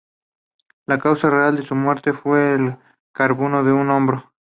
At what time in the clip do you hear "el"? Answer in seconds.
2.53-2.75